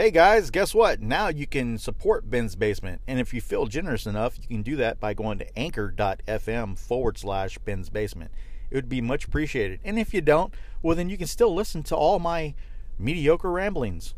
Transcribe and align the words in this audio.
Hey 0.00 0.10
guys, 0.10 0.50
guess 0.50 0.74
what? 0.74 1.02
Now 1.02 1.28
you 1.28 1.46
can 1.46 1.76
support 1.76 2.30
Ben's 2.30 2.56
Basement. 2.56 3.02
And 3.06 3.20
if 3.20 3.34
you 3.34 3.42
feel 3.42 3.66
generous 3.66 4.06
enough, 4.06 4.38
you 4.40 4.48
can 4.48 4.62
do 4.62 4.74
that 4.76 4.98
by 4.98 5.12
going 5.12 5.36
to 5.40 5.58
anchor.fm 5.58 6.78
forward 6.78 7.18
slash 7.18 7.58
Ben's 7.58 7.90
Basement. 7.90 8.30
It 8.70 8.76
would 8.76 8.88
be 8.88 9.02
much 9.02 9.26
appreciated. 9.26 9.78
And 9.84 9.98
if 9.98 10.14
you 10.14 10.22
don't, 10.22 10.54
well, 10.80 10.96
then 10.96 11.10
you 11.10 11.18
can 11.18 11.26
still 11.26 11.54
listen 11.54 11.82
to 11.82 11.96
all 11.96 12.18
my 12.18 12.54
mediocre 12.98 13.50
ramblings. 13.50 14.14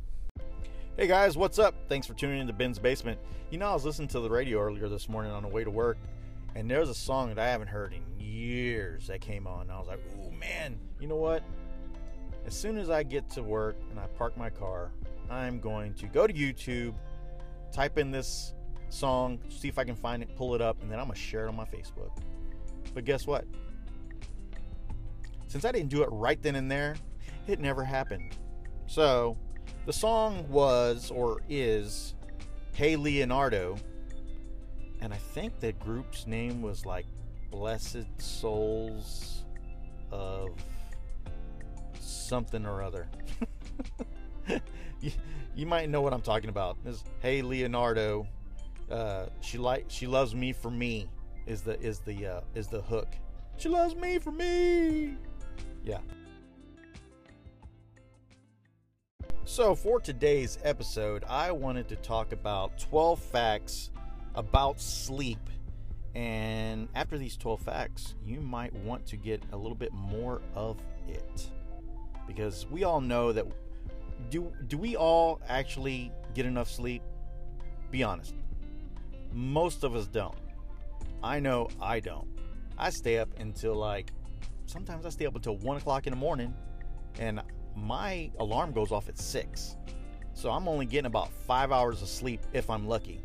Hey 0.97 1.09
guys, 1.09 1.37
what's 1.37 1.59
up? 1.59 1.75
Thanks 1.89 2.07
for 2.07 2.15
tuning 2.15 2.41
in 2.41 2.47
to 2.47 2.53
Ben's 2.53 2.79
Basement. 2.79 3.19
You 3.51 3.59
know, 3.59 3.69
I 3.69 3.75
was 3.75 3.85
listening 3.85 4.07
to 4.11 4.21
the 4.21 4.31
radio 4.31 4.61
earlier 4.61 4.89
this 4.89 5.09
morning 5.09 5.33
on 5.33 5.43
the 5.43 5.49
way 5.49 5.65
to 5.65 5.71
work, 5.71 5.99
and 6.55 6.71
there 6.71 6.79
was 6.79 6.91
a 6.91 6.95
song 6.95 7.31
that 7.31 7.41
I 7.41 7.49
haven't 7.49 7.67
heard 7.67 7.93
in 7.93 8.05
years 8.25 9.09
that 9.09 9.21
came 9.21 9.49
on. 9.49 9.63
And 9.63 9.73
I 9.73 9.81
was 9.81 9.89
like, 9.89 9.99
oh 10.17 10.31
man, 10.31 10.79
you 11.01 11.09
know 11.09 11.17
what? 11.17 11.43
As 12.47 12.55
soon 12.55 12.79
as 12.79 12.89
I 12.89 13.03
get 13.03 13.29
to 13.31 13.43
work 13.43 13.77
and 13.91 13.99
I 13.99 14.07
park 14.17 14.37
my 14.37 14.49
car, 14.49 14.93
I'm 15.33 15.61
going 15.61 15.95
to 15.95 16.07
go 16.07 16.27
to 16.27 16.33
YouTube, 16.33 16.95
type 17.73 17.97
in 17.97 18.11
this 18.11 18.53
song, 18.91 19.41
see 19.49 19.67
if 19.67 19.79
I 19.79 19.85
can 19.85 19.97
find 19.97 20.23
it, 20.23 20.37
pull 20.37 20.55
it 20.55 20.61
up, 20.61 20.81
and 20.83 20.91
then 20.91 20.99
I'm 20.99 21.07
going 21.07 21.17
to 21.17 21.21
share 21.21 21.47
it 21.47 21.49
on 21.49 21.57
my 21.57 21.65
Facebook. 21.65 22.11
But 22.93 23.07
guess 23.07 23.27
what? 23.27 23.47
Since 25.47 25.65
I 25.65 25.73
didn't 25.73 25.89
do 25.89 26.03
it 26.03 26.09
right 26.13 26.41
then 26.43 26.55
and 26.57 26.71
there, 26.71 26.97
it 27.47 27.61
never 27.61 27.83
happened. 27.83 28.37
So, 28.87 29.39
the 29.87 29.93
song 29.93 30.47
was 30.49 31.11
or 31.11 31.41
is 31.49 32.15
Hey 32.75 32.97
Leonardo, 32.97 33.77
and 35.01 35.13
I 35.13 35.17
think 35.17 35.61
the 35.61 35.73
group's 35.73 36.27
name 36.27 36.63
was 36.63 36.85
like 36.85 37.07
Blessed 37.51 38.07
Souls 38.19 39.45
of 40.11 40.51
something 42.01 42.67
or 42.67 42.83
other. 42.83 43.09
you, 45.55 45.67
might 45.67 45.89
know 45.89 46.01
what 46.01 46.13
I'm 46.13 46.23
talking 46.23 46.51
about. 46.51 46.83
This 46.85 47.05
Hey 47.21 47.43
Leonardo, 47.43 48.27
uh, 48.91 49.27
she 49.41 49.59
like 49.59 49.87
she 49.89 50.07
loves 50.07 50.35
me 50.35 50.53
for 50.53 50.71
me 50.71 51.09
is 51.47 51.63
the 51.63 51.81
is 51.81 51.99
the 52.01 52.27
uh, 52.27 52.41
is 52.55 52.69
the 52.69 52.83
hook. 52.83 53.09
She 53.57 53.69
loves 53.69 53.95
me 53.95 54.19
for 54.19 54.33
me. 54.33 55.17
Yeah. 55.85 55.99
So 59.45 59.75
for 59.75 60.01
today's 60.01 60.59
episode, 60.63 61.25
I 61.29 61.51
wanted 61.53 61.89
to 61.89 61.97
talk 61.97 62.33
about 62.33 62.79
12 62.79 63.19
facts 63.21 63.91
about 64.35 64.81
sleep. 64.81 65.51
And 66.15 66.89
after 66.95 67.19
these 67.19 67.37
12 67.37 67.61
facts, 67.61 68.15
you 68.25 68.41
might 68.41 68.73
want 68.73 69.05
to 69.07 69.17
get 69.17 69.43
a 69.53 69.57
little 69.57 69.75
bit 69.75 69.93
more 69.93 70.41
of 70.55 70.79
it. 71.09 71.51
Because 72.27 72.67
we 72.71 72.85
all 72.85 73.01
know 73.01 73.33
that 73.33 73.47
do 74.31 74.53
do 74.67 74.79
we 74.79 74.97
all 74.97 75.41
actually 75.49 76.13
get 76.35 76.47
enough 76.47 76.71
sleep? 76.71 77.03
Be 77.91 78.03
honest. 78.03 78.35
Most 79.33 79.85
of 79.85 79.95
us 79.95 80.07
don't. 80.07 80.37
I 81.23 81.41
know 81.41 81.69
I 81.81 82.01
don't. 82.01 82.29
I 82.79 82.91
stay 82.91 83.19
up 83.19 83.29
until 83.39 83.75
like 83.75 84.13
sometimes 84.67 85.07
I 85.07 85.11
stay 85.11 85.27
up 85.27 85.37
until 85.37 85.57
one 85.57 85.77
o'clock 85.77 86.07
in 86.07 86.13
the 86.13 86.19
morning, 86.19 86.55
and 87.19 87.41
my 87.77 88.31
alarm 88.39 88.73
goes 88.73 88.93
off 88.93 89.09
at 89.09 89.19
six. 89.19 89.77
So 90.35 90.51
I'm 90.51 90.67
only 90.67 90.87
getting 90.87 91.07
about 91.07 91.31
five 91.31 91.73
hours 91.73 92.03
of 92.03 92.09
sleep 92.09 92.41
if 92.53 92.71
I'm 92.71 92.87
lucky. 92.87 93.21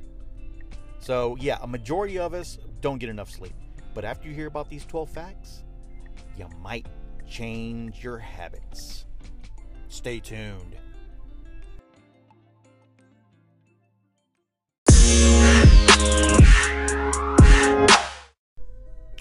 So 0.99 1.38
yeah, 1.39 1.57
a 1.61 1.67
majority 1.67 2.19
of 2.19 2.33
us 2.33 2.57
don't 2.81 2.97
get 2.97 3.09
enough 3.09 3.29
sleep. 3.29 3.53
But 3.93 4.05
after 4.05 4.27
you 4.27 4.35
hear 4.35 4.47
about 4.47 4.69
these 4.69 4.85
12 4.85 5.09
facts, 5.09 5.63
you 6.38 6.47
might 6.61 6.85
change 7.27 8.03
your 8.03 8.17
habits. 8.17 9.05
Stay 9.88 10.19
tuned. 10.19 10.75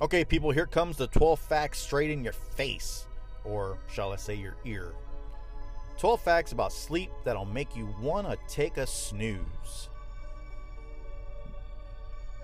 Okay, 0.02 0.24
people, 0.24 0.50
here 0.50 0.66
comes 0.66 0.98
the 0.98 1.06
12 1.08 1.40
facts 1.40 1.78
straight 1.80 2.10
in 2.10 2.22
your 2.22 2.32
face, 2.32 3.06
or 3.44 3.78
shall 3.90 4.12
I 4.12 4.16
say 4.16 4.34
your 4.34 4.54
ear. 4.64 4.92
12 5.98 6.20
facts 6.20 6.52
about 6.52 6.72
sleep 6.72 7.10
that'll 7.24 7.46
make 7.46 7.74
you 7.74 7.88
want 8.00 8.28
to 8.28 8.38
take 8.46 8.76
a 8.76 8.86
snooze. 8.86 9.88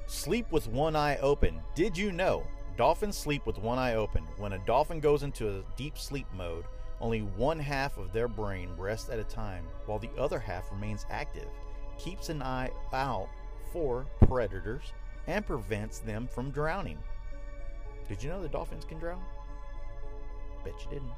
Sleep 0.07 0.51
with 0.51 0.67
one 0.69 0.97
eye 0.97 1.19
open. 1.19 1.61
Did 1.75 1.97
you 1.97 2.11
know 2.11 2.47
dolphins 2.77 3.17
sleep 3.17 3.47
with 3.47 3.59
one 3.59 3.79
eye 3.79 3.95
open? 3.95 4.25
When 4.39 4.55
a 4.55 4.65
dolphin 4.67 5.01
goes 5.01 5.23
into 5.23 5.51
a 5.51 5.63
deep 5.77 5.99
sleep 5.99 6.27
mode, 6.35 6.65
only 7.01 7.21
one 7.21 7.59
half 7.59 7.99
of 7.99 8.13
their 8.13 8.29
brain 8.29 8.71
rests 8.79 9.11
at 9.11 9.19
a 9.19 9.25
time, 9.25 9.65
while 9.87 9.99
the 9.99 10.11
other 10.19 10.39
half 10.39 10.71
remains 10.73 11.05
active, 11.11 11.49
keeps 11.99 12.31
an 12.31 12.43
eye 12.43 12.71
out 12.93 13.29
for 13.73 14.07
predators, 14.27 14.93
and 15.27 15.47
prevents 15.47 15.99
them 16.01 16.29
from 16.29 16.51
drowning. 16.51 16.99
Did 18.09 18.23
you 18.23 18.31
know 18.31 18.43
that 18.43 18.53
dolphins 18.53 18.85
can 18.85 18.99
drown? 18.99 19.23
Bet 20.65 20.75
you 20.85 20.91
didn't. 20.91 21.13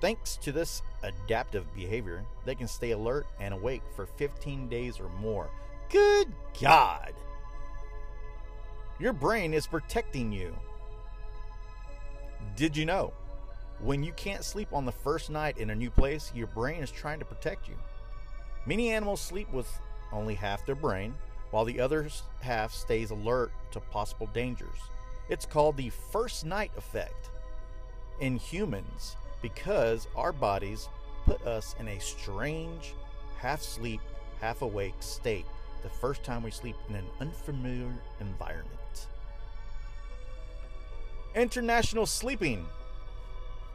Thanks 0.00 0.36
to 0.38 0.50
this 0.50 0.82
adaptive 1.02 1.72
behavior, 1.74 2.24
they 2.44 2.54
can 2.54 2.66
stay 2.66 2.90
alert 2.90 3.26
and 3.40 3.54
awake 3.54 3.82
for 3.94 4.06
15 4.06 4.68
days 4.68 4.98
or 4.98 5.08
more. 5.20 5.48
Good 5.90 6.32
God! 6.60 7.14
Your 8.98 9.12
brain 9.12 9.54
is 9.54 9.66
protecting 9.66 10.32
you. 10.32 10.54
Did 12.56 12.76
you 12.76 12.84
know? 12.84 13.12
When 13.80 14.04
you 14.04 14.12
can't 14.12 14.44
sleep 14.44 14.68
on 14.72 14.84
the 14.84 14.92
first 14.92 15.30
night 15.30 15.58
in 15.58 15.70
a 15.70 15.74
new 15.74 15.90
place, 15.90 16.30
your 16.34 16.46
brain 16.48 16.82
is 16.82 16.90
trying 16.90 17.18
to 17.18 17.24
protect 17.24 17.68
you. 17.68 17.74
Many 18.64 18.90
animals 18.90 19.20
sleep 19.20 19.52
with 19.52 19.68
only 20.12 20.34
half 20.34 20.64
their 20.66 20.74
brain, 20.74 21.14
while 21.50 21.64
the 21.64 21.80
other 21.80 22.08
half 22.40 22.72
stays 22.72 23.10
alert 23.10 23.52
to 23.72 23.80
possible 23.80 24.28
dangers. 24.32 24.78
It's 25.28 25.46
called 25.46 25.76
the 25.76 25.90
first 25.90 26.44
night 26.44 26.72
effect. 26.76 27.30
In 28.20 28.36
humans, 28.36 29.16
because 29.40 30.06
our 30.16 30.32
bodies 30.32 30.88
put 31.24 31.44
us 31.46 31.74
in 31.80 31.88
a 31.88 32.00
strange, 32.00 32.94
half 33.38 33.62
sleep, 33.62 34.00
half 34.40 34.62
awake 34.62 34.94
state 35.00 35.46
the 35.82 35.88
first 35.88 36.22
time 36.22 36.42
we 36.42 36.50
sleep 36.50 36.76
in 36.88 36.94
an 36.94 37.06
unfamiliar 37.20 37.92
environment. 38.20 39.06
International 41.34 42.06
sleeping. 42.06 42.66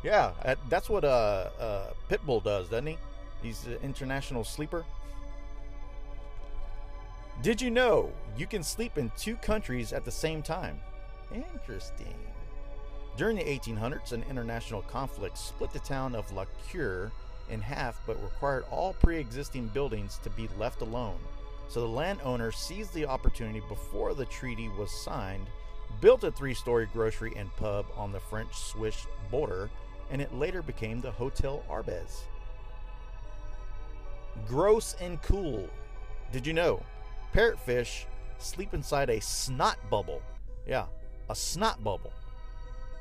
Yeah, 0.03 0.31
that's 0.69 0.89
what 0.89 1.03
uh, 1.03 1.49
uh, 1.59 1.93
Pitbull 2.09 2.43
does, 2.43 2.69
doesn't 2.69 2.85
he? 2.85 2.97
He's 3.41 3.65
an 3.65 3.79
international 3.83 4.43
sleeper. 4.43 4.85
Did 7.43 7.61
you 7.61 7.69
know 7.69 8.11
you 8.35 8.47
can 8.47 8.63
sleep 8.63 8.97
in 8.97 9.11
two 9.15 9.35
countries 9.35 9.93
at 9.93 10.03
the 10.03 10.11
same 10.11 10.41
time? 10.41 10.79
Interesting. 11.31 12.15
During 13.15 13.37
the 13.37 13.43
1800s, 13.43 14.11
an 14.11 14.25
international 14.27 14.81
conflict 14.81 15.37
split 15.37 15.71
the 15.71 15.79
town 15.79 16.15
of 16.15 16.31
La 16.31 16.45
Cure 16.69 17.11
in 17.49 17.61
half 17.61 18.01
but 18.07 18.21
required 18.23 18.65
all 18.71 18.93
pre 18.93 19.17
existing 19.17 19.67
buildings 19.67 20.19
to 20.23 20.31
be 20.31 20.49
left 20.57 20.81
alone. 20.81 21.19
So 21.69 21.81
the 21.81 21.87
landowner 21.87 22.51
seized 22.51 22.93
the 22.93 23.05
opportunity 23.05 23.61
before 23.69 24.15
the 24.15 24.25
treaty 24.25 24.69
was 24.69 24.91
signed, 25.03 25.47
built 26.01 26.23
a 26.23 26.31
three 26.31 26.55
story 26.55 26.87
grocery 26.91 27.33
and 27.35 27.55
pub 27.57 27.85
on 27.95 28.11
the 28.11 28.19
French 28.19 28.55
Swiss 28.55 29.05
border, 29.29 29.69
and 30.09 30.21
it 30.21 30.33
later 30.33 30.63
became 30.63 31.01
the 31.01 31.11
Hotel 31.11 31.63
Arbez. 31.69 32.21
Gross 34.47 34.95
and 34.99 35.21
cool. 35.21 35.69
Did 36.31 36.47
you 36.47 36.53
know? 36.53 36.81
Parrotfish 37.33 38.05
sleep 38.39 38.73
inside 38.73 39.09
a 39.09 39.21
snot 39.21 39.77
bubble. 39.89 40.21
Yeah, 40.67 40.85
a 41.29 41.35
snot 41.35 41.83
bubble. 41.83 42.13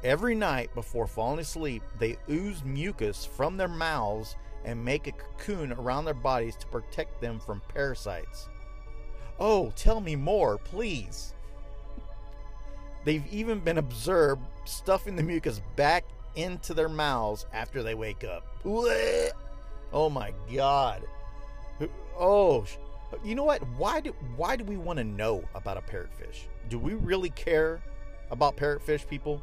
Every 0.05 0.34
night 0.34 0.75
before 0.75 1.06
falling 1.06 1.40
asleep, 1.40 1.82
they 1.99 2.19
ooze 2.31 2.62
mucus 2.64 3.25
from 3.25 3.56
their 3.56 3.69
mouths 3.69 4.37
and 4.64 4.84
make 4.84 5.06
a 5.06 5.12
cocoon 5.12 5.73
around 5.73 6.05
their 6.05 6.14
bodies 6.14 6.56
to 6.56 6.67
protect 6.67 7.20
them 7.20 7.40
from 7.40 7.62
parasites. 7.69 8.49
Oh, 9.38 9.73
tell 9.75 10.00
me 10.00 10.17
more, 10.17 10.58
please. 10.58 11.34
They've 13.05 13.26
even 13.32 13.61
been 13.61 13.79
observed 13.79 14.43
stuffing 14.64 15.17
the 15.17 15.22
mucus 15.22 15.61
back 15.76 16.05
into 16.34 16.75
their 16.75 16.88
mouths 16.88 17.46
after 17.52 17.82
they 17.82 17.94
wake 17.94 18.25
up. 18.25 18.44
Oh 18.64 20.11
my 20.11 20.32
god. 20.52 21.02
Oh, 22.19 22.64
you 23.25 23.35
know 23.35 23.44
what? 23.44 23.62
Why 23.76 24.00
do 24.00 24.14
why 24.37 24.56
do 24.56 24.64
we 24.64 24.76
want 24.76 24.99
to 24.99 25.05
know 25.05 25.44
about 25.55 25.76
a 25.76 25.81
parrotfish? 25.81 26.47
Do 26.69 26.79
we 26.79 26.94
really 26.94 27.31
care 27.31 27.81
about 28.31 28.56
parrotfish, 28.56 29.06
people? 29.06 29.43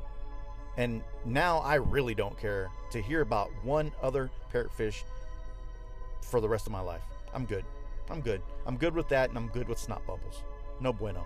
And 0.77 1.01
now 1.25 1.59
I 1.59 1.75
really 1.75 2.15
don't 2.15 2.37
care 2.37 2.69
to 2.91 3.01
hear 3.01 3.21
about 3.21 3.51
one 3.63 3.91
other 4.01 4.31
parrotfish 4.51 5.03
for 6.21 6.41
the 6.41 6.49
rest 6.49 6.65
of 6.65 6.73
my 6.73 6.81
life. 6.81 7.03
I'm 7.33 7.45
good. 7.45 7.63
I'm 8.09 8.21
good. 8.21 8.41
I'm 8.65 8.77
good 8.77 8.95
with 8.95 9.07
that, 9.09 9.29
and 9.29 9.37
I'm 9.37 9.47
good 9.49 9.67
with 9.67 9.79
snot 9.79 10.05
bubbles. 10.05 10.43
No 10.79 10.91
bueno. 10.91 11.25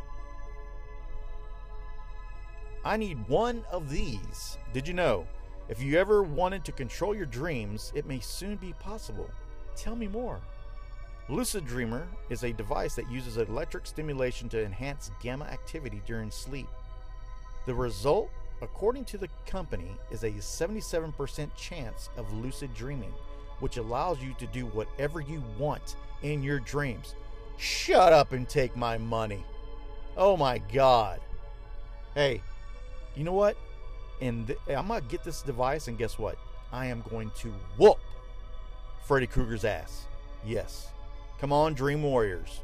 I 2.83 2.97
need 2.97 3.27
one 3.27 3.65
of 3.71 3.89
these. 3.89 4.57
Did 4.73 4.87
you 4.87 4.93
know? 4.93 5.27
If 5.69 5.81
you 5.81 5.97
ever 5.97 6.23
wanted 6.23 6.63
to 6.65 6.71
control 6.71 7.13
your 7.13 7.25
dreams, 7.25 7.91
it 7.93 8.05
may 8.05 8.19
soon 8.19 8.55
be 8.55 8.73
possible. 8.73 9.29
Tell 9.75 9.95
me 9.95 10.07
more. 10.07 10.39
Lucid 11.29 11.65
Dreamer 11.67 12.07
is 12.29 12.43
a 12.43 12.53
device 12.53 12.95
that 12.95 13.11
uses 13.11 13.35
electric 13.35 13.85
stimulation 13.85 14.47
to 14.49 14.63
enhance 14.63 15.11
gamma 15.21 15.43
activity 15.45 16.01
during 16.05 16.31
sleep. 16.31 16.67
The 17.65 17.73
result, 17.73 18.29
according 18.61 19.03
to 19.05 19.17
the 19.17 19.27
company, 19.45 19.91
is 20.09 20.23
a 20.23 20.31
77% 20.31 21.49
chance 21.57 22.09
of 22.15 22.31
lucid 22.31 22.73
dreaming, 22.73 23.11
which 23.59 23.75
allows 23.75 24.21
you 24.23 24.35
to 24.39 24.47
do 24.47 24.67
whatever 24.67 25.19
you 25.19 25.43
want 25.59 25.97
in 26.23 26.41
your 26.41 26.59
dreams. 26.59 27.13
Shut 27.57 28.13
up 28.13 28.31
and 28.31 28.47
take 28.47 28.77
my 28.77 28.97
money. 28.97 29.43
Oh 30.15 30.37
my 30.37 30.59
god. 30.59 31.19
Hey, 32.15 32.41
you 33.17 33.25
know 33.25 33.33
what? 33.33 33.57
And 34.21 34.47
th- 34.47 34.59
I'm 34.69 34.87
going 34.87 35.01
to 35.01 35.07
get 35.07 35.25
this 35.25 35.41
device, 35.41 35.89
and 35.89 35.97
guess 35.97 36.17
what? 36.17 36.37
I 36.71 36.85
am 36.85 37.03
going 37.09 37.31
to 37.39 37.53
whoop 37.77 37.99
Freddy 39.05 39.27
Krueger's 39.27 39.65
ass. 39.65 40.05
Yes. 40.45 40.87
Come 41.39 41.53
on, 41.53 41.73
Dream 41.75 42.01
Warriors. 42.01 42.61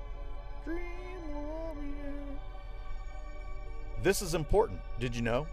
Dream 0.66 0.80
Warrior. 1.32 2.14
This 4.02 4.22
is 4.22 4.34
important. 4.34 4.80
Did 5.00 5.16
you 5.16 5.22
know? 5.22 5.46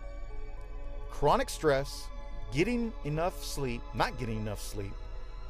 Chronic 1.10 1.50
stress, 1.50 2.08
getting 2.52 2.92
enough 3.04 3.44
sleep, 3.44 3.82
not 3.92 4.18
getting 4.18 4.38
enough 4.38 4.60
sleep, 4.60 4.92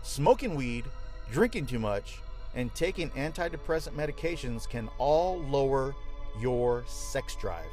smoking 0.02 0.56
weed, 0.56 0.84
drinking 1.30 1.66
too 1.66 1.78
much, 1.78 2.20
and 2.56 2.74
taking 2.74 3.10
antidepressant 3.10 3.92
medications 3.92 4.68
can 4.68 4.88
all 4.98 5.38
lower 5.42 5.94
your 6.40 6.84
sex 6.88 7.36
drive. 7.36 7.70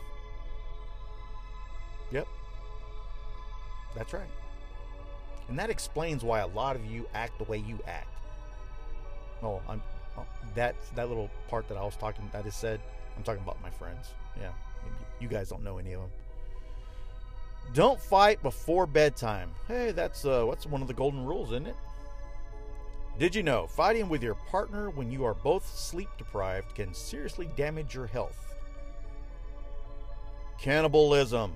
Yep. 2.11 2.27
That's 3.95 4.13
right. 4.13 4.29
And 5.49 5.57
that 5.57 5.71
explains 5.71 6.23
why 6.23 6.41
a 6.41 6.47
lot 6.47 6.75
of 6.75 6.85
you 6.85 7.07
act 7.15 7.39
the 7.39 7.45
way 7.45 7.57
you 7.57 7.79
act. 7.87 8.13
Oh, 9.43 9.61
I'm 9.67 9.81
oh, 10.17 10.25
that 10.55 10.75
that 10.95 11.07
little 11.07 11.29
part 11.47 11.67
that 11.69 11.77
I 11.77 11.83
was 11.83 11.95
talking 11.95 12.29
that 12.33 12.45
is 12.45 12.55
said. 12.55 12.79
I'm 13.15 13.23
talking 13.23 13.43
about 13.43 13.61
my 13.61 13.69
friends. 13.69 14.09
Yeah, 14.39 14.51
you 15.19 15.27
guys 15.27 15.49
don't 15.49 15.63
know 15.63 15.77
any 15.77 15.93
of 15.93 16.01
them. 16.01 16.11
Don't 17.73 17.99
fight 17.99 18.41
before 18.43 18.85
bedtime. 18.85 19.51
Hey, 19.67 19.91
that's 19.91 20.25
uh, 20.25 20.43
what's 20.43 20.65
one 20.65 20.81
of 20.81 20.87
the 20.87 20.93
golden 20.93 21.25
rules, 21.25 21.49
isn't 21.51 21.67
it? 21.67 21.75
Did 23.19 23.33
you 23.33 23.41
know 23.41 23.65
fighting 23.65 24.09
with 24.09 24.21
your 24.21 24.35
partner 24.35 24.91
when 24.91 25.11
you 25.11 25.25
are 25.25 25.33
both 25.33 25.67
sleep 25.75 26.09
deprived 26.17 26.75
can 26.75 26.93
seriously 26.93 27.49
damage 27.55 27.95
your 27.95 28.07
health? 28.07 28.55
Cannibalism. 30.59 31.53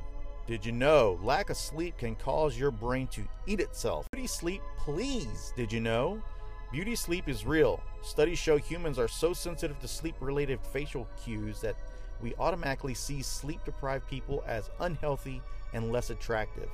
Did 0.47 0.65
you 0.65 0.71
know 0.71 1.19
lack 1.21 1.49
of 1.49 1.57
sleep 1.57 1.97
can 1.97 2.15
cause 2.15 2.57
your 2.57 2.71
brain 2.71 3.07
to 3.07 3.21
eat 3.45 3.59
itself? 3.59 4.09
Beauty 4.11 4.27
sleep, 4.27 4.61
please. 4.77 5.53
Did 5.55 5.71
you 5.71 5.79
know? 5.79 6.21
Beauty 6.71 6.95
sleep 6.95 7.27
is 7.27 7.45
real. 7.45 7.81
Studies 8.01 8.39
show 8.39 8.57
humans 8.57 8.97
are 8.97 9.09
so 9.09 9.33
sensitive 9.33 9.77
to 9.81 9.87
sleep 9.89 10.15
related 10.21 10.59
facial 10.71 11.05
cues 11.21 11.59
that 11.59 11.75
we 12.21 12.33
automatically 12.39 12.93
see 12.93 13.21
sleep 13.21 13.59
deprived 13.65 14.07
people 14.07 14.41
as 14.47 14.69
unhealthy 14.79 15.41
and 15.73 15.91
less 15.91 16.11
attractive, 16.11 16.69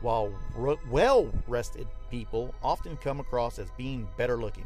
while 0.00 0.32
re- 0.54 0.78
well 0.90 1.30
rested 1.46 1.86
people 2.10 2.54
often 2.62 2.96
come 2.96 3.20
across 3.20 3.58
as 3.58 3.70
being 3.72 4.08
better 4.16 4.38
looking. 4.38 4.64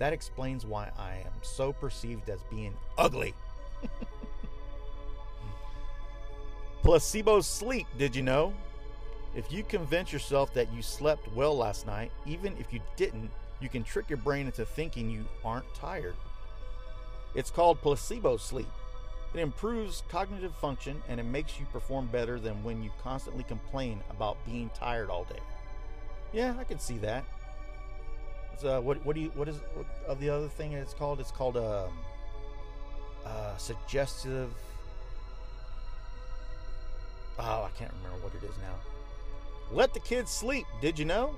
That 0.00 0.12
explains 0.12 0.66
why 0.66 0.90
I 0.98 1.16
am 1.24 1.32
so 1.42 1.72
perceived 1.72 2.28
as 2.28 2.42
being 2.50 2.74
ugly. 2.98 3.34
Placebo 6.82 7.40
sleep, 7.40 7.86
did 7.98 8.16
you 8.16 8.22
know? 8.22 8.52
If 9.36 9.52
you 9.52 9.62
convince 9.62 10.12
yourself 10.12 10.52
that 10.54 10.72
you 10.72 10.82
slept 10.82 11.32
well 11.34 11.56
last 11.56 11.86
night, 11.86 12.10
even 12.26 12.56
if 12.58 12.72
you 12.72 12.80
didn't, 12.96 13.30
you 13.60 13.68
can 13.68 13.84
trick 13.84 14.08
your 14.08 14.18
brain 14.18 14.46
into 14.46 14.64
thinking 14.64 15.10
you 15.10 15.24
aren't 15.44 15.72
tired. 15.74 16.16
It's 17.34 17.50
called 17.50 17.80
placebo 17.80 18.36
sleep. 18.36 18.68
It 19.34 19.40
improves 19.40 20.02
cognitive 20.08 20.54
function 20.56 21.00
and 21.08 21.20
it 21.20 21.24
makes 21.24 21.60
you 21.60 21.66
perform 21.72 22.06
better 22.06 22.40
than 22.40 22.62
when 22.64 22.82
you 22.82 22.90
constantly 23.02 23.44
complain 23.44 24.00
about 24.10 24.36
being 24.44 24.70
tired 24.74 25.08
all 25.08 25.24
day. 25.24 25.38
Yeah, 26.32 26.54
I 26.58 26.64
can 26.64 26.78
see 26.78 26.98
that. 26.98 27.24
Uh, 28.64 28.78
what 28.78 29.02
what 29.06 29.14
do 29.16 29.22
you 29.22 29.30
what 29.30 29.48
is 29.48 29.56
what, 29.74 29.86
of 30.06 30.20
the 30.20 30.28
other 30.28 30.48
thing 30.48 30.72
it's 30.72 30.92
called? 30.92 31.18
It's 31.18 31.30
called 31.30 31.56
um, 31.56 31.90
uh, 33.24 33.56
suggestive. 33.56 34.50
Oh, 37.38 37.62
I 37.64 37.70
can't 37.78 37.90
remember 38.02 38.22
what 38.22 38.34
it 38.34 38.44
is 38.44 38.54
now. 38.58 38.74
Let 39.72 39.94
the 39.94 40.00
kids 40.00 40.30
sleep. 40.30 40.66
Did 40.82 40.98
you 40.98 41.06
know? 41.06 41.34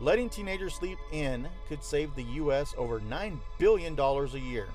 Letting 0.00 0.28
teenagers 0.28 0.74
sleep 0.74 0.98
in 1.10 1.48
could 1.68 1.82
save 1.82 2.14
the 2.14 2.22
U.S. 2.22 2.72
over 2.78 3.00
$9 3.00 3.38
billion 3.58 3.98
a 3.98 4.26
year. 4.38 4.68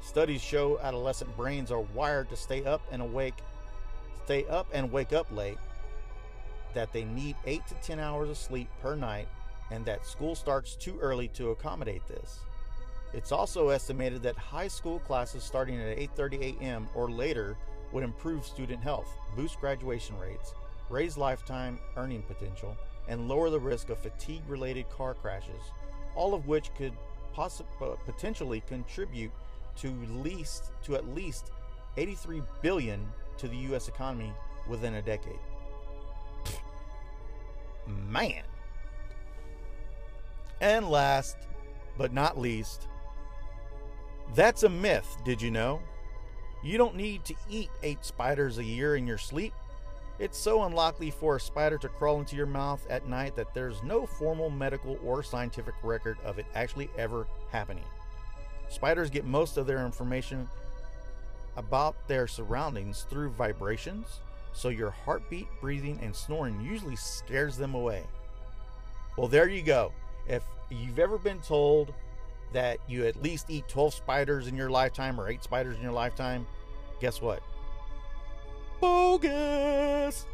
Studies 0.00 0.40
show 0.40 0.78
adolescent 0.78 1.36
brains 1.36 1.72
are 1.72 1.80
wired 1.80 2.30
to 2.30 2.36
stay 2.36 2.64
up 2.64 2.80
and 2.92 3.02
awake, 3.02 3.34
stay 4.24 4.46
up 4.46 4.68
and 4.72 4.92
wake 4.92 5.12
up 5.12 5.26
late, 5.32 5.58
that 6.74 6.92
they 6.92 7.04
need 7.04 7.34
8 7.46 7.66
to 7.66 7.74
10 7.74 7.98
hours 7.98 8.30
of 8.30 8.38
sleep 8.38 8.68
per 8.80 8.94
night, 8.94 9.26
and 9.72 9.84
that 9.86 10.06
school 10.06 10.36
starts 10.36 10.76
too 10.76 10.96
early 11.00 11.26
to 11.28 11.50
accommodate 11.50 12.06
this. 12.06 12.38
It's 13.12 13.32
also 13.32 13.70
estimated 13.70 14.22
that 14.22 14.36
high 14.36 14.68
school 14.68 15.00
classes 15.00 15.42
starting 15.42 15.80
at 15.80 15.96
8:30 15.96 16.60
a.m. 16.60 16.86
or 16.94 17.10
later 17.10 17.56
would 17.92 18.04
improve 18.04 18.44
student 18.44 18.82
health, 18.82 19.08
boost 19.34 19.58
graduation 19.58 20.16
rates, 20.18 20.54
raise 20.90 21.16
lifetime 21.16 21.80
earning 21.96 22.22
potential, 22.22 22.76
and 23.08 23.28
lower 23.28 23.50
the 23.50 23.60
risk 23.60 23.90
of 23.90 23.98
fatigue 23.98 24.42
related 24.48 24.88
car 24.90 25.14
crashes, 25.14 25.72
all 26.14 26.34
of 26.34 26.46
which 26.46 26.74
could 26.74 26.92
uh, 27.38 27.48
potentially 28.04 28.62
contribute 28.66 29.30
to 29.76 29.92
least 30.22 30.72
to 30.82 30.96
at 30.96 31.06
least 31.14 31.50
83 31.96 32.42
billion 32.62 33.06
to 33.38 33.48
the 33.48 33.56
US 33.72 33.88
economy 33.88 34.32
within 34.68 34.94
a 34.94 35.02
decade. 35.02 35.38
Man. 37.86 38.42
And 40.60 40.88
last 40.88 41.36
but 41.98 42.12
not 42.12 42.38
least, 42.38 42.88
that's 44.34 44.62
a 44.64 44.68
myth, 44.68 45.16
did 45.24 45.40
you 45.40 45.50
know? 45.50 45.80
You 46.62 46.78
don't 46.78 46.96
need 46.96 47.24
to 47.26 47.34
eat 47.48 47.70
8 47.82 48.04
spiders 48.04 48.58
a 48.58 48.64
year 48.64 48.96
in 48.96 49.06
your 49.06 49.18
sleep 49.18 49.52
it's 50.18 50.38
so 50.38 50.62
unlikely 50.64 51.10
for 51.10 51.36
a 51.36 51.40
spider 51.40 51.78
to 51.78 51.88
crawl 51.88 52.20
into 52.20 52.36
your 52.36 52.46
mouth 52.46 52.84
at 52.88 53.08
night 53.08 53.36
that 53.36 53.52
there's 53.52 53.82
no 53.82 54.06
formal 54.06 54.48
medical 54.48 54.98
or 55.04 55.22
scientific 55.22 55.74
record 55.82 56.16
of 56.24 56.38
it 56.38 56.46
actually 56.54 56.90
ever 56.96 57.26
happening. 57.50 57.84
Spiders 58.68 59.10
get 59.10 59.24
most 59.24 59.56
of 59.56 59.66
their 59.66 59.84
information 59.84 60.48
about 61.56 61.96
their 62.08 62.26
surroundings 62.26 63.06
through 63.08 63.30
vibrations, 63.30 64.20
so 64.52 64.68
your 64.68 64.90
heartbeat, 64.90 65.48
breathing, 65.60 65.98
and 66.02 66.14
snoring 66.14 66.60
usually 66.60 66.96
scares 66.96 67.56
them 67.56 67.74
away. 67.74 68.02
Well, 69.16 69.28
there 69.28 69.48
you 69.48 69.62
go. 69.62 69.92
If 70.26 70.42
you've 70.70 70.98
ever 70.98 71.18
been 71.18 71.40
told 71.40 71.92
that 72.52 72.78
you 72.88 73.04
at 73.06 73.22
least 73.22 73.50
eat 73.50 73.68
12 73.68 73.94
spiders 73.94 74.46
in 74.46 74.56
your 74.56 74.70
lifetime 74.70 75.20
or 75.20 75.28
8 75.28 75.42
spiders 75.42 75.76
in 75.76 75.82
your 75.82 75.92
lifetime, 75.92 76.46
guess 77.00 77.20
what? 77.20 77.42
Bogus. 78.80 80.26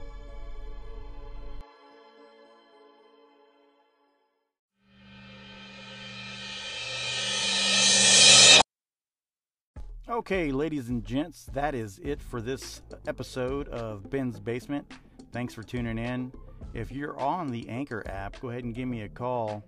Okay, 10.09 10.53
ladies 10.53 10.89
and 10.89 11.05
gents, 11.05 11.47
that 11.55 11.75
is 11.75 11.99
it 12.01 12.21
for 12.21 12.43
this 12.43 12.83
episode 13.07 13.69
of 13.69 14.11
Ben's 14.11 14.39
Basement. 14.39 14.93
Thanks 15.33 15.55
for 15.55 15.63
tuning 15.63 15.97
in. 15.97 16.33
If 16.75 16.93
you're 16.93 17.19
on 17.19 17.49
the 17.49 17.67
Anchor 17.69 18.03
app, 18.07 18.39
go 18.41 18.51
ahead 18.51 18.65
and 18.65 18.75
give 18.75 18.89
me 18.89 19.03
a 19.03 19.09
call. 19.09 19.65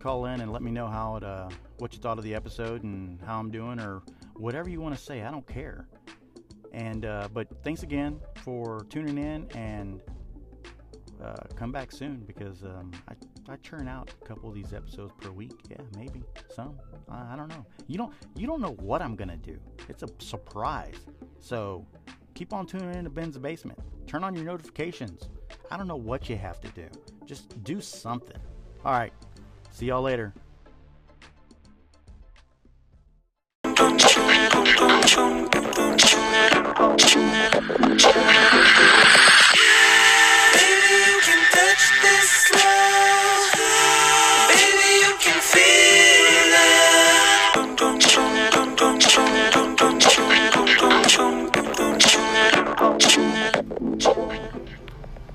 Call 0.00 0.26
in 0.26 0.40
and 0.40 0.52
let 0.52 0.62
me 0.62 0.70
know 0.70 0.88
how 0.88 1.16
it, 1.16 1.24
uh, 1.24 1.48
what 1.78 1.92
you 1.92 2.00
thought 2.00 2.18
of 2.18 2.24
the 2.24 2.34
episode 2.34 2.82
and 2.82 3.20
how 3.22 3.38
I'm 3.38 3.50
doing, 3.50 3.78
or 3.78 4.02
whatever 4.34 4.68
you 4.68 4.80
want 4.80 4.96
to 4.96 5.00
say. 5.00 5.22
I 5.22 5.30
don't 5.30 5.46
care. 5.46 5.86
And 6.76 7.06
uh, 7.06 7.28
but 7.32 7.48
thanks 7.64 7.82
again 7.82 8.20
for 8.44 8.86
tuning 8.90 9.16
in 9.16 9.50
and 9.56 10.02
uh, 11.24 11.34
come 11.54 11.72
back 11.72 11.90
soon 11.90 12.22
because 12.26 12.64
um, 12.64 12.92
I, 13.08 13.14
I 13.50 13.56
churn 13.56 13.88
out 13.88 14.12
a 14.20 14.24
couple 14.26 14.50
of 14.50 14.54
these 14.54 14.74
episodes 14.74 15.14
per 15.18 15.30
week. 15.30 15.58
Yeah, 15.70 15.78
maybe 15.96 16.22
some. 16.54 16.78
I, 17.08 17.32
I 17.32 17.36
don't 17.36 17.48
know. 17.48 17.64
You 17.86 17.96
don't 17.96 18.12
you 18.36 18.46
don't 18.46 18.60
know 18.60 18.74
what 18.74 19.00
I'm 19.00 19.16
gonna 19.16 19.38
do. 19.38 19.58
It's 19.88 20.02
a 20.02 20.08
surprise. 20.18 21.06
So 21.40 21.86
keep 22.34 22.52
on 22.52 22.66
tuning 22.66 22.94
in 22.94 23.04
to 23.04 23.10
Ben's 23.10 23.38
Basement. 23.38 23.78
Turn 24.06 24.22
on 24.22 24.34
your 24.34 24.44
notifications. 24.44 25.30
I 25.70 25.78
don't 25.78 25.88
know 25.88 25.96
what 25.96 26.28
you 26.28 26.36
have 26.36 26.60
to 26.60 26.68
do. 26.68 26.88
Just 27.24 27.64
do 27.64 27.80
something. 27.80 28.36
All 28.84 28.92
right. 28.92 29.14
See 29.70 29.86
y'all 29.86 30.02
later. 30.02 30.34